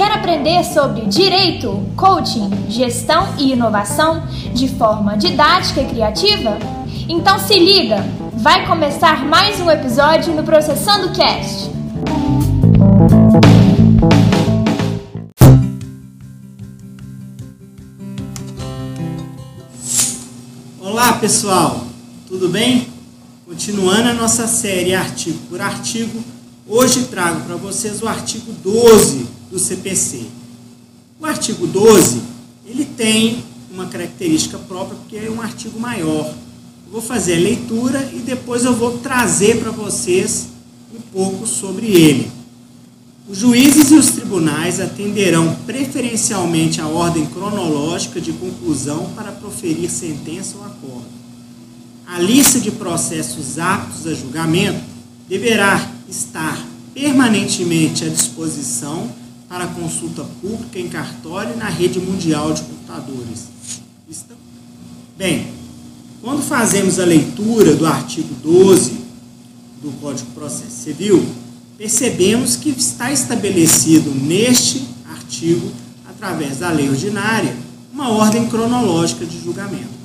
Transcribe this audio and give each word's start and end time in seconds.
aprender 0.00 0.64
sobre 0.64 1.04
direito, 1.06 1.86
coaching, 1.96 2.48
gestão 2.68 3.34
e 3.36 3.52
inovação 3.52 4.26
de 4.54 4.66
forma 4.66 5.18
didática 5.18 5.82
e 5.82 5.86
criativa? 5.86 6.56
Então 7.08 7.38
se 7.38 7.58
liga, 7.58 8.02
vai 8.32 8.66
começar 8.66 9.22
mais 9.24 9.60
um 9.60 9.70
episódio 9.70 10.32
no 10.32 10.42
Processando 10.44 11.12
Cast. 11.12 11.70
Olá 20.80 21.12
pessoal, 21.14 21.82
tudo 22.26 22.48
bem? 22.48 22.88
Continuando 23.44 24.08
a 24.08 24.14
nossa 24.14 24.46
série 24.46 24.94
artigo 24.94 25.38
por 25.50 25.60
artigo, 25.60 26.22
hoje 26.66 27.02
trago 27.04 27.42
para 27.42 27.56
vocês 27.56 28.02
o 28.02 28.08
artigo 28.08 28.52
12 28.64 29.41
do 29.52 29.58
CPC. 29.58 30.22
O 31.20 31.26
artigo 31.26 31.66
12, 31.66 32.22
ele 32.66 32.86
tem 32.86 33.44
uma 33.70 33.86
característica 33.86 34.58
própria 34.58 34.96
porque 34.96 35.16
é 35.16 35.30
um 35.30 35.42
artigo 35.42 35.78
maior. 35.78 36.34
Eu 36.86 36.92
vou 36.92 37.02
fazer 37.02 37.34
a 37.34 37.40
leitura 37.40 38.10
e 38.14 38.20
depois 38.20 38.64
eu 38.64 38.74
vou 38.74 38.98
trazer 38.98 39.60
para 39.60 39.70
vocês 39.70 40.48
um 40.94 41.00
pouco 41.12 41.46
sobre 41.46 41.86
ele. 41.86 42.30
Os 43.28 43.38
juízes 43.38 43.90
e 43.90 43.94
os 43.94 44.10
tribunais 44.10 44.80
atenderão 44.80 45.54
preferencialmente 45.66 46.80
a 46.80 46.88
ordem 46.88 47.26
cronológica 47.26 48.20
de 48.20 48.32
conclusão 48.32 49.12
para 49.14 49.32
proferir 49.32 49.90
sentença 49.90 50.56
ou 50.56 50.64
acordo. 50.64 51.06
A 52.06 52.18
lista 52.18 52.58
de 52.58 52.70
processos 52.70 53.58
aptos 53.58 54.06
a 54.06 54.14
julgamento 54.14 54.82
deverá 55.28 55.92
estar 56.08 56.66
permanentemente 56.94 58.04
à 58.04 58.08
disposição 58.08 59.21
para 59.52 59.66
consulta 59.66 60.24
pública 60.40 60.78
em 60.78 60.88
cartório 60.88 61.52
e 61.52 61.58
na 61.58 61.68
rede 61.68 62.00
mundial 62.00 62.54
de 62.54 62.62
computadores. 62.62 63.48
Bem, 65.18 65.52
quando 66.22 66.40
fazemos 66.40 66.98
a 66.98 67.04
leitura 67.04 67.74
do 67.74 67.84
artigo 67.84 68.34
12 68.42 68.92
do 69.82 69.92
Código 70.00 70.26
de 70.26 70.34
Processo 70.34 70.82
Civil, 70.82 71.22
percebemos 71.76 72.56
que 72.56 72.70
está 72.70 73.12
estabelecido 73.12 74.10
neste 74.14 74.86
artigo, 75.10 75.70
através 76.08 76.60
da 76.60 76.70
lei 76.70 76.88
ordinária, 76.88 77.54
uma 77.92 78.08
ordem 78.08 78.48
cronológica 78.48 79.26
de 79.26 79.38
julgamento. 79.38 80.00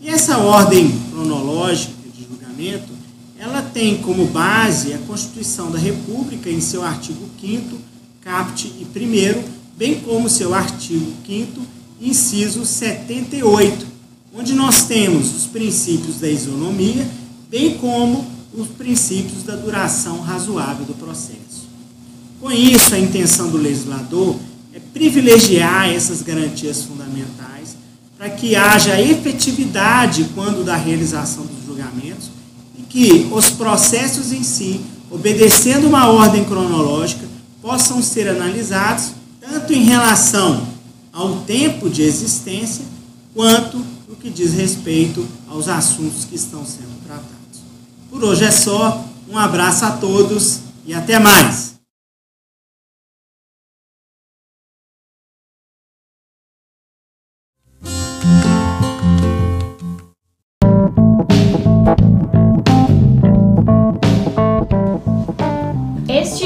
E 0.00 0.08
essa 0.08 0.38
ordem 0.38 0.88
cronológica 1.10 1.94
de 2.14 2.24
julgamento, 2.24 2.92
ela 3.40 3.60
tem 3.60 3.98
como 3.98 4.26
base 4.26 4.94
a 4.94 4.98
Constituição 4.98 5.68
da 5.68 5.78
República 5.80 6.48
em 6.48 6.60
seu 6.60 6.84
artigo 6.84 7.28
5 7.40 7.97
caput 8.28 8.66
e 8.66 8.84
1 8.84 9.42
bem 9.74 10.00
como 10.00 10.28
seu 10.28 10.54
artigo 10.54 11.14
5 11.26 11.62
inciso 11.98 12.64
78, 12.64 13.86
onde 14.34 14.52
nós 14.52 14.84
temos 14.84 15.34
os 15.34 15.46
princípios 15.46 16.16
da 16.16 16.28
isonomia, 16.28 17.08
bem 17.48 17.78
como 17.78 18.26
os 18.52 18.68
princípios 18.68 19.44
da 19.44 19.56
duração 19.56 20.20
razoável 20.20 20.84
do 20.84 20.94
processo. 20.94 21.66
Com 22.38 22.52
isso, 22.52 22.94
a 22.94 22.98
intenção 22.98 23.50
do 23.50 23.56
legislador 23.56 24.36
é 24.74 24.78
privilegiar 24.78 25.88
essas 25.88 26.20
garantias 26.20 26.82
fundamentais 26.82 27.76
para 28.16 28.28
que 28.28 28.54
haja 28.54 29.00
efetividade 29.00 30.26
quando 30.34 30.62
da 30.62 30.76
realização 30.76 31.46
dos 31.46 31.64
julgamentos 31.66 32.30
e 32.78 32.82
que 32.82 33.26
os 33.32 33.50
processos 33.50 34.32
em 34.32 34.42
si, 34.42 34.80
obedecendo 35.10 35.86
uma 35.86 36.08
ordem 36.08 36.44
cronológica, 36.44 37.37
possam 37.68 38.02
ser 38.02 38.26
analisados 38.26 39.10
tanto 39.38 39.74
em 39.74 39.84
relação 39.84 40.66
ao 41.12 41.40
tempo 41.40 41.90
de 41.90 42.00
existência 42.00 42.82
quanto 43.34 43.76
no 44.08 44.16
que 44.16 44.30
diz 44.30 44.54
respeito 44.54 45.28
aos 45.46 45.68
assuntos 45.68 46.24
que 46.24 46.34
estão 46.34 46.64
sendo 46.64 46.98
tratados. 47.04 47.28
Por 48.10 48.24
hoje 48.24 48.44
é 48.44 48.50
só. 48.50 49.04
Um 49.28 49.36
abraço 49.36 49.84
a 49.84 49.90
todos 49.90 50.60
e 50.86 50.94
até 50.94 51.18
mais. 51.18 51.77